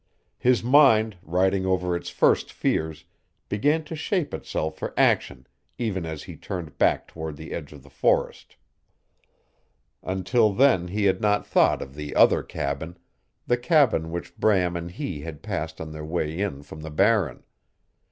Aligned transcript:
His 0.39 0.63
mind, 0.63 1.19
riding 1.21 1.63
over 1.67 1.95
its 1.95 2.09
first 2.09 2.51
fears, 2.51 3.05
began 3.49 3.83
to 3.83 3.95
shape 3.95 4.33
itself 4.33 4.75
for 4.79 4.95
action 4.97 5.45
even 5.77 6.07
as 6.07 6.23
he 6.23 6.35
turned 6.35 6.79
back 6.79 7.05
toward 7.07 7.37
the 7.37 7.53
edge 7.53 7.71
of 7.71 7.83
the 7.83 7.89
forest. 7.91 8.55
Until 10.01 10.53
then 10.53 10.87
he 10.87 11.03
had 11.05 11.21
not 11.21 11.45
thought 11.45 11.83
of 11.83 11.93
the 11.93 12.15
other 12.15 12.41
cabin 12.41 12.97
the 13.45 13.57
cabin 13.57 14.09
which 14.09 14.35
Bram 14.37 14.75
and 14.75 14.89
he 14.89 15.19
had 15.21 15.43
passed 15.43 15.79
on 15.79 15.91
their 15.91 16.03
way 16.03 16.35
in 16.35 16.63
from 16.63 16.81
the 16.81 16.89
Barren. 16.89 17.43